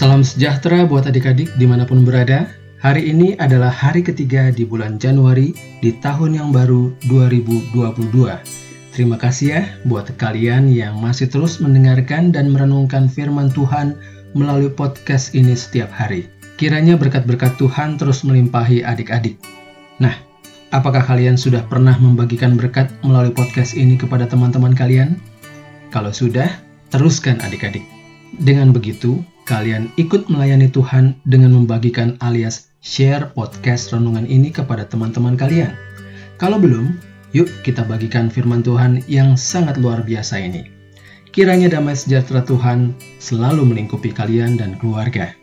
Salam 0.00 0.24
sejahtera 0.24 0.88
buat 0.88 1.04
adik-adik 1.04 1.60
di 1.60 1.68
mana 1.68 1.84
pun 1.84 2.08
berada. 2.08 2.48
Hari 2.80 3.12
ini 3.12 3.36
adalah 3.36 3.68
hari 3.68 4.00
ketiga 4.00 4.48
di 4.48 4.64
bulan 4.64 4.96
Januari 4.96 5.52
di 5.84 5.92
tahun 6.00 6.40
yang 6.40 6.56
baru 6.56 6.96
2022. 7.04 8.08
Terima 8.96 9.20
kasih 9.20 9.46
ya 9.52 9.62
buat 9.84 10.08
kalian 10.16 10.72
yang 10.72 10.96
masih 10.96 11.28
terus 11.28 11.60
mendengarkan 11.60 12.32
dan 12.32 12.48
merenungkan 12.48 13.12
firman 13.12 13.52
Tuhan 13.52 14.00
melalui 14.32 14.72
podcast 14.72 15.36
ini 15.36 15.52
setiap 15.52 15.92
hari. 15.92 16.32
Kiranya 16.56 16.96
berkat-berkat 16.96 17.60
Tuhan 17.60 18.00
terus 18.00 18.24
melimpahi 18.24 18.80
adik-adik. 18.80 19.36
Nah, 20.00 20.16
apakah 20.72 21.04
kalian 21.04 21.36
sudah 21.36 21.60
pernah 21.68 22.00
membagikan 22.00 22.56
berkat 22.56 22.88
melalui 23.04 23.36
podcast 23.36 23.76
ini 23.76 24.00
kepada 24.00 24.24
teman-teman 24.24 24.72
kalian? 24.72 25.20
Kalau 25.92 26.08
sudah, 26.08 26.48
teruskan 26.88 27.36
adik-adik. 27.44 27.84
Dengan 28.40 28.72
begitu, 28.72 29.20
kalian 29.50 29.90
ikut 29.98 30.30
melayani 30.30 30.70
Tuhan 30.70 31.18
dengan 31.26 31.50
membagikan 31.50 32.14
alias 32.22 32.70
share 32.86 33.34
podcast 33.34 33.90
renungan 33.90 34.22
ini 34.30 34.54
kepada 34.54 34.86
teman-teman 34.86 35.34
kalian. 35.34 35.74
Kalau 36.38 36.62
belum, 36.62 36.94
yuk 37.34 37.50
kita 37.66 37.82
bagikan 37.82 38.30
firman 38.30 38.62
Tuhan 38.62 39.02
yang 39.10 39.34
sangat 39.34 39.82
luar 39.82 40.06
biasa 40.06 40.38
ini. 40.38 40.70
Kiranya 41.34 41.66
damai 41.66 41.98
sejahtera 41.98 42.46
Tuhan 42.46 42.94
selalu 43.18 43.66
melingkupi 43.74 44.14
kalian 44.14 44.54
dan 44.54 44.78
keluarga. 44.78 45.34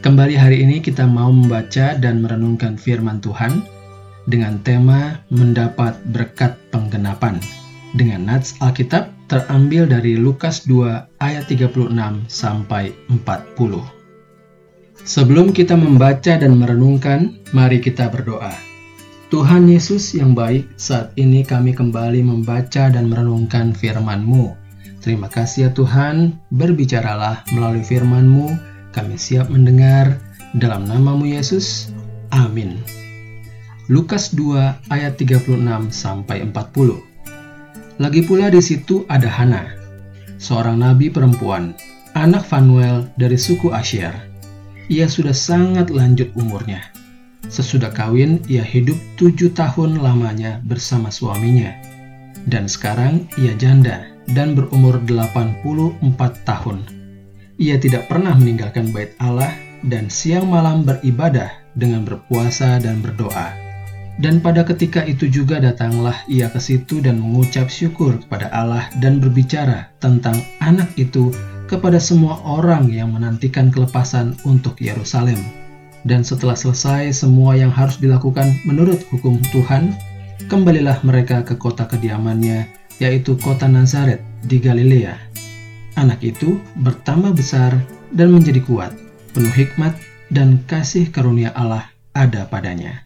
Kembali 0.00 0.36
hari 0.36 0.64
ini 0.64 0.80
kita 0.80 1.04
mau 1.04 1.28
membaca 1.28 1.96
dan 2.00 2.24
merenungkan 2.24 2.80
firman 2.80 3.20
Tuhan 3.20 3.60
dengan 4.24 4.56
tema 4.64 5.20
mendapat 5.28 6.00
berkat 6.16 6.56
penggenapan 6.72 7.40
dengan 7.96 8.24
nats 8.24 8.56
Alkitab 8.64 9.13
terambil 9.26 9.88
dari 9.88 10.16
Lukas 10.20 10.64
2 10.68 11.20
ayat 11.20 11.44
36 11.48 11.92
sampai 12.28 12.92
40. 13.08 13.80
Sebelum 15.04 15.52
kita 15.52 15.76
membaca 15.76 16.38
dan 16.38 16.56
merenungkan, 16.56 17.36
mari 17.52 17.80
kita 17.80 18.08
berdoa. 18.08 18.54
Tuhan 19.28 19.66
Yesus 19.66 20.14
yang 20.14 20.32
baik, 20.32 20.78
saat 20.78 21.12
ini 21.18 21.42
kami 21.42 21.74
kembali 21.74 22.22
membaca 22.22 22.88
dan 22.88 23.10
merenungkan 23.10 23.74
firman-Mu. 23.74 24.54
Terima 25.04 25.28
kasih 25.28 25.68
ya 25.68 25.70
Tuhan, 25.74 26.38
berbicaralah 26.54 27.44
melalui 27.52 27.84
firman-Mu, 27.84 28.56
kami 28.94 29.18
siap 29.18 29.50
mendengar, 29.50 30.16
dalam 30.54 30.86
namamu 30.86 31.26
Yesus, 31.26 31.90
amin. 32.30 32.78
Lukas 33.90 34.32
2 34.32 34.88
ayat 34.88 35.18
36 35.20 35.60
sampai 35.92 36.46
40. 36.48 37.13
Lagi 37.94 38.26
pula 38.26 38.50
di 38.50 38.58
situ 38.58 39.06
ada 39.06 39.30
Hana, 39.30 39.70
seorang 40.42 40.82
nabi 40.82 41.06
perempuan, 41.06 41.78
anak 42.18 42.42
Fanuel 42.42 43.06
dari 43.14 43.38
suku 43.38 43.70
Asher. 43.70 44.10
Ia 44.90 45.06
sudah 45.06 45.30
sangat 45.30 45.94
lanjut 45.94 46.34
umurnya. 46.34 46.82
Sesudah 47.46 47.94
kawin, 47.94 48.42
ia 48.50 48.66
hidup 48.66 48.98
tujuh 49.14 49.54
tahun 49.54 50.02
lamanya 50.02 50.58
bersama 50.66 51.06
suaminya. 51.14 51.70
Dan 52.50 52.66
sekarang 52.66 53.30
ia 53.38 53.54
janda 53.54 54.10
dan 54.34 54.58
berumur 54.58 54.98
84 55.06 56.02
tahun. 56.42 56.82
Ia 57.62 57.78
tidak 57.78 58.10
pernah 58.10 58.34
meninggalkan 58.34 58.90
bait 58.90 59.14
Allah 59.22 59.54
dan 59.86 60.10
siang 60.10 60.50
malam 60.50 60.82
beribadah 60.82 61.62
dengan 61.78 62.02
berpuasa 62.02 62.82
dan 62.82 62.98
berdoa. 62.98 63.63
Dan 64.14 64.38
pada 64.38 64.62
ketika 64.62 65.02
itu 65.02 65.26
juga 65.26 65.58
datanglah 65.58 66.14
ia 66.30 66.46
ke 66.46 66.62
situ 66.62 67.02
dan 67.02 67.18
mengucap 67.18 67.66
syukur 67.66 68.14
kepada 68.22 68.46
Allah 68.54 68.86
dan 69.02 69.18
berbicara 69.18 69.90
tentang 69.98 70.38
anak 70.62 70.86
itu 70.94 71.34
kepada 71.66 71.98
semua 71.98 72.38
orang 72.46 72.86
yang 72.94 73.10
menantikan 73.10 73.74
kelepasan 73.74 74.38
untuk 74.46 74.78
Yerusalem. 74.78 75.38
Dan 76.04 76.22
setelah 76.22 76.54
selesai 76.54 77.24
semua 77.24 77.56
yang 77.56 77.72
harus 77.72 77.96
dilakukan 77.98 78.54
menurut 78.68 79.02
hukum 79.08 79.40
Tuhan, 79.50 79.96
kembalilah 80.46 81.00
mereka 81.02 81.40
ke 81.42 81.56
kota 81.56 81.88
kediamannya, 81.88 82.68
yaitu 83.00 83.34
kota 83.40 83.66
Nazaret 83.66 84.20
di 84.44 84.60
Galilea. 84.60 85.16
Anak 85.96 86.20
itu 86.20 86.60
bertambah 86.84 87.32
besar 87.34 87.72
dan 88.12 88.30
menjadi 88.30 88.60
kuat, 88.62 88.92
penuh 89.32 89.54
hikmat 89.54 89.96
dan 90.28 90.60
kasih 90.68 91.08
karunia 91.08 91.50
Allah 91.56 91.88
ada 92.12 92.44
padanya. 92.46 93.03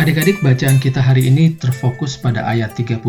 Adik-adik 0.00 0.40
bacaan 0.40 0.80
kita 0.80 0.96
hari 0.96 1.28
ini 1.28 1.60
terfokus 1.60 2.16
pada 2.16 2.48
ayat 2.48 2.72
38 2.72 3.04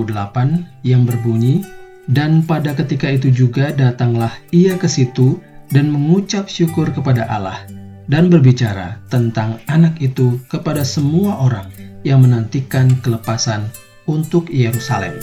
yang 0.83 1.07
berbunyi, 1.07 1.63
Dan 2.11 2.43
pada 2.43 2.75
ketika 2.75 3.07
itu 3.07 3.31
juga 3.31 3.71
datanglah 3.71 4.35
ia 4.51 4.75
ke 4.75 4.91
situ 4.91 5.39
dan 5.71 5.87
mengucap 5.87 6.51
syukur 6.51 6.91
kepada 6.91 7.23
Allah 7.31 7.63
dan 8.11 8.27
berbicara 8.27 8.99
tentang 9.07 9.55
anak 9.71 9.95
itu 10.03 10.35
kepada 10.51 10.83
semua 10.83 11.39
orang 11.39 11.71
yang 12.03 12.19
menantikan 12.19 12.91
kelepasan 12.99 13.71
untuk 14.03 14.51
Yerusalem. 14.51 15.15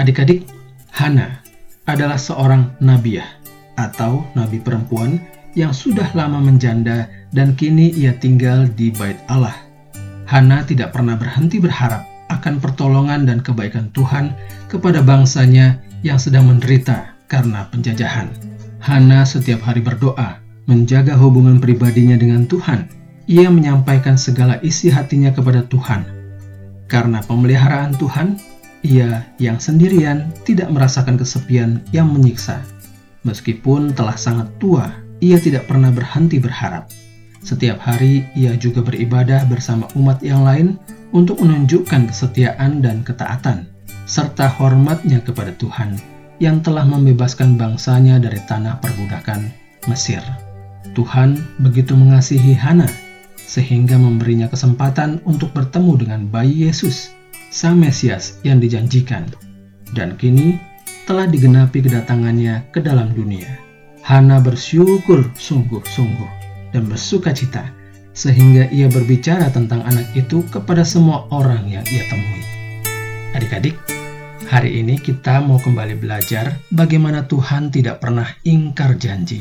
Adik-adik, 0.00 0.48
Hana 0.96 1.44
adalah 1.84 2.16
seorang 2.16 2.72
nabiah 2.80 3.36
atau 3.76 4.24
nabi 4.32 4.64
perempuan 4.64 5.20
yang 5.52 5.76
sudah 5.76 6.08
lama 6.16 6.40
menjanda 6.40 7.04
dan 7.36 7.52
kini 7.52 7.92
ia 7.92 8.16
tinggal 8.16 8.64
di 8.72 8.88
bait 8.96 9.20
Allah 9.28 9.65
Hana 10.26 10.66
tidak 10.66 10.90
pernah 10.90 11.14
berhenti 11.14 11.62
berharap 11.62 12.02
akan 12.26 12.58
pertolongan 12.58 13.30
dan 13.30 13.38
kebaikan 13.38 13.94
Tuhan 13.94 14.34
kepada 14.66 14.98
bangsanya 15.02 15.78
yang 16.02 16.18
sedang 16.18 16.50
menderita 16.50 17.14
karena 17.30 17.70
penjajahan. 17.70 18.30
Hana 18.82 19.22
setiap 19.22 19.62
hari 19.62 19.82
berdoa, 19.82 20.42
menjaga 20.66 21.14
hubungan 21.14 21.62
pribadinya 21.62 22.18
dengan 22.18 22.46
Tuhan. 22.46 22.90
Ia 23.26 23.50
menyampaikan 23.50 24.14
segala 24.14 24.58
isi 24.62 24.90
hatinya 24.90 25.34
kepada 25.34 25.66
Tuhan. 25.66 26.06
Karena 26.86 27.18
pemeliharaan 27.22 27.98
Tuhan, 27.98 28.38
ia 28.86 29.26
yang 29.42 29.58
sendirian 29.58 30.30
tidak 30.46 30.70
merasakan 30.70 31.18
kesepian 31.18 31.82
yang 31.90 32.06
menyiksa. 32.10 32.62
Meskipun 33.26 33.90
telah 33.90 34.14
sangat 34.14 34.46
tua, 34.62 34.90
ia 35.18 35.38
tidak 35.42 35.66
pernah 35.66 35.90
berhenti 35.90 36.38
berharap. 36.38 36.86
Setiap 37.46 37.78
hari 37.78 38.26
ia 38.34 38.58
juga 38.58 38.82
beribadah 38.82 39.46
bersama 39.46 39.86
umat 39.94 40.18
yang 40.18 40.42
lain 40.42 40.82
untuk 41.14 41.38
menunjukkan 41.38 42.10
kesetiaan 42.10 42.82
dan 42.82 43.06
ketaatan, 43.06 43.70
serta 44.02 44.50
hormatnya 44.50 45.22
kepada 45.22 45.54
Tuhan 45.54 45.94
yang 46.42 46.58
telah 46.58 46.82
membebaskan 46.82 47.54
bangsanya 47.54 48.18
dari 48.18 48.42
tanah 48.50 48.82
perbudakan 48.82 49.46
Mesir. 49.86 50.18
Tuhan 50.98 51.38
begitu 51.62 51.94
mengasihi 51.94 52.50
Hana 52.50 52.90
sehingga 53.38 53.94
memberinya 53.94 54.50
kesempatan 54.50 55.22
untuk 55.22 55.54
bertemu 55.54 56.02
dengan 56.02 56.20
bayi 56.26 56.66
Yesus, 56.66 57.14
Sang 57.54 57.78
Mesias 57.78 58.42
yang 58.42 58.58
dijanjikan. 58.58 59.22
Dan 59.94 60.18
kini 60.18 60.58
telah 61.06 61.30
digenapi 61.30 61.78
kedatangannya 61.78 62.74
ke 62.74 62.82
dalam 62.82 63.14
dunia. 63.14 63.54
Hana 64.02 64.42
bersyukur 64.42 65.30
sungguh-sungguh 65.38 66.45
dan 66.76 66.84
bersuka 66.92 67.32
cita, 67.32 67.72
sehingga 68.12 68.68
ia 68.68 68.84
berbicara 68.92 69.48
tentang 69.48 69.80
anak 69.88 70.12
itu 70.12 70.44
kepada 70.52 70.84
semua 70.84 71.24
orang 71.32 71.64
yang 71.64 71.80
ia 71.88 72.04
temui. 72.12 72.44
Adik-adik, 73.32 73.80
hari 74.52 74.84
ini 74.84 75.00
kita 75.00 75.40
mau 75.40 75.56
kembali 75.56 75.96
belajar 75.96 76.52
bagaimana 76.68 77.24
Tuhan 77.24 77.72
tidak 77.72 78.04
pernah 78.04 78.28
ingkar 78.44 79.00
janji. 79.00 79.40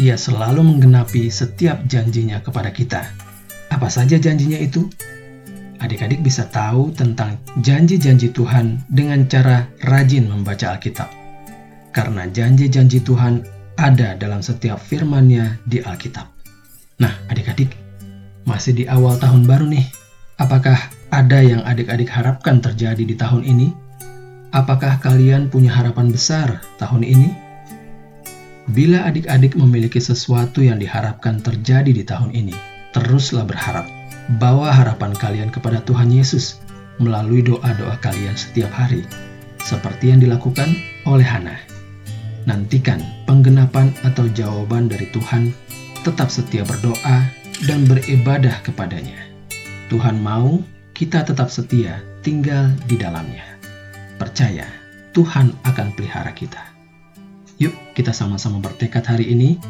Ia 0.00 0.16
selalu 0.16 0.64
menggenapi 0.64 1.28
setiap 1.28 1.84
janjinya 1.84 2.40
kepada 2.40 2.72
kita. 2.72 3.04
Apa 3.68 3.92
saja 3.92 4.16
janjinya 4.16 4.56
itu? 4.56 4.88
Adik-adik 5.80 6.24
bisa 6.24 6.48
tahu 6.48 6.92
tentang 6.96 7.36
janji-janji 7.60 8.32
Tuhan 8.32 8.84
dengan 8.88 9.28
cara 9.28 9.68
rajin 9.84 10.28
membaca 10.28 10.76
Alkitab. 10.76 11.08
Karena 11.92 12.28
janji-janji 12.28 13.04
Tuhan 13.04 13.44
ada 13.80 14.12
dalam 14.16 14.44
setiap 14.44 14.76
firman-Nya 14.76 15.58
di 15.64 15.80
Alkitab. 15.80 16.39
Nah, 17.00 17.16
adik-adik, 17.32 17.72
masih 18.44 18.76
di 18.76 18.84
awal 18.84 19.16
tahun 19.16 19.48
baru 19.48 19.64
nih. 19.72 19.88
Apakah 20.36 20.76
ada 21.08 21.40
yang 21.40 21.64
adik-adik 21.64 22.12
harapkan 22.12 22.60
terjadi 22.60 23.00
di 23.00 23.16
tahun 23.16 23.40
ini? 23.40 23.72
Apakah 24.52 25.00
kalian 25.00 25.48
punya 25.48 25.72
harapan 25.72 26.12
besar 26.12 26.60
tahun 26.76 27.00
ini? 27.08 27.32
Bila 28.70 29.08
adik-adik 29.08 29.56
memiliki 29.56 29.96
sesuatu 29.96 30.60
yang 30.60 30.76
diharapkan 30.76 31.40
terjadi 31.40 31.88
di 31.88 32.04
tahun 32.04 32.36
ini, 32.36 32.52
teruslah 32.92 33.48
berharap. 33.48 33.88
Bawa 34.36 34.70
harapan 34.70 35.16
kalian 35.16 35.48
kepada 35.48 35.80
Tuhan 35.82 36.12
Yesus 36.12 36.60
melalui 37.00 37.40
doa-doa 37.40 37.96
kalian 38.04 38.36
setiap 38.36 38.70
hari, 38.76 39.08
seperti 39.64 40.12
yang 40.12 40.20
dilakukan 40.20 40.76
oleh 41.08 41.24
Hana. 41.24 41.56
Nantikan 42.44 43.00
penggenapan 43.24 43.90
atau 44.04 44.28
jawaban 44.36 44.92
dari 44.92 45.08
Tuhan 45.10 45.50
tetap 46.00 46.32
setia 46.32 46.64
berdoa 46.64 47.28
dan 47.68 47.84
beribadah 47.84 48.64
kepadanya. 48.64 49.20
Tuhan 49.92 50.22
mau 50.22 50.62
kita 50.96 51.24
tetap 51.24 51.52
setia 51.52 52.00
tinggal 52.24 52.72
di 52.88 52.96
dalamnya. 52.96 53.44
Percaya, 54.16 54.68
Tuhan 55.16 55.52
akan 55.64 55.88
pelihara 55.96 56.32
kita. 56.36 56.60
Yuk, 57.60 57.72
kita 57.92 58.12
sama-sama 58.12 58.60
bertekad 58.60 59.04
hari 59.04 59.32
ini. 59.32 59.60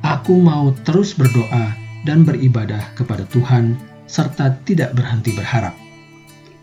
Aku 0.00 0.38
mau 0.38 0.72
terus 0.86 1.12
berdoa 1.12 1.74
dan 2.06 2.22
beribadah 2.24 2.94
kepada 2.96 3.26
Tuhan, 3.28 3.76
serta 4.08 4.56
tidak 4.64 4.94
berhenti 4.96 5.34
berharap. 5.34 5.74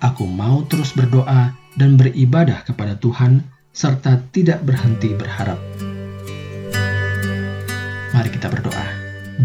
Aku 0.01 0.25
mau 0.25 0.63
terus 0.65 0.95
berdoa 0.95 1.53
dan 1.75 1.99
beribadah 1.99 2.63
kepada 2.63 2.95
Tuhan, 2.97 3.43
serta 3.75 4.23
tidak 4.31 4.63
berhenti 4.63 5.11
berharap. 5.13 5.59
Mari 8.15 8.29
kita 8.31 8.47
berdoa. 8.47 8.94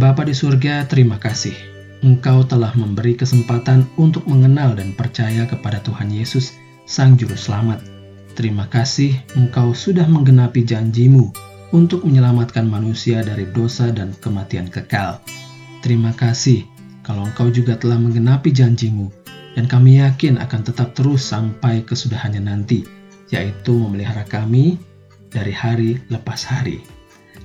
Bapa 0.01 0.25
di 0.25 0.33
surga, 0.33 0.89
terima 0.89 1.21
kasih. 1.21 1.53
Engkau 2.01 2.41
telah 2.49 2.73
memberi 2.73 3.13
kesempatan 3.13 3.85
untuk 4.01 4.25
mengenal 4.25 4.73
dan 4.73 4.97
percaya 4.97 5.45
kepada 5.45 5.77
Tuhan 5.85 6.09
Yesus, 6.09 6.57
Sang 6.89 7.21
Juru 7.21 7.37
Selamat. 7.37 7.85
Terima 8.33 8.65
kasih 8.65 9.13
Engkau 9.37 9.77
sudah 9.77 10.09
menggenapi 10.09 10.65
janjimu 10.65 11.29
untuk 11.77 12.09
menyelamatkan 12.09 12.65
manusia 12.65 13.21
dari 13.21 13.45
dosa 13.53 13.93
dan 13.93 14.17
kematian 14.25 14.73
kekal. 14.73 15.21
Terima 15.85 16.17
kasih 16.17 16.65
kalau 17.05 17.29
Engkau 17.29 17.53
juga 17.53 17.77
telah 17.77 18.01
menggenapi 18.01 18.57
janjimu, 18.57 19.13
dan 19.53 19.69
kami 19.69 20.01
yakin 20.01 20.41
akan 20.41 20.65
tetap 20.65 20.97
terus 20.97 21.29
sampai 21.29 21.85
kesudahannya 21.85 22.41
nanti, 22.41 22.89
yaitu 23.29 23.77
memelihara 23.77 24.25
kami 24.25 24.81
dari 25.29 25.53
hari 25.53 26.01
lepas 26.09 26.49
hari. 26.49 26.81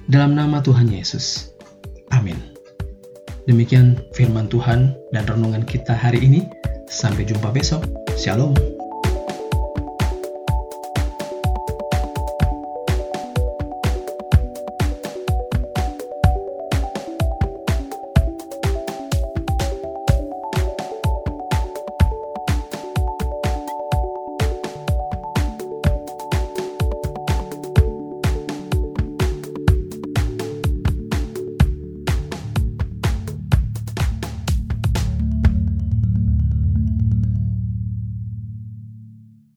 Dalam 0.08 0.40
nama 0.40 0.64
Tuhan 0.64 0.88
Yesus. 0.88 1.55
Amin. 2.16 2.40
Demikian 3.46 4.00
firman 4.16 4.48
Tuhan 4.48 4.96
dan 5.12 5.28
renungan 5.28 5.68
kita 5.68 5.94
hari 5.94 6.24
ini. 6.24 6.48
Sampai 6.88 7.28
jumpa 7.28 7.52
besok. 7.52 7.84
Shalom. 8.16 8.75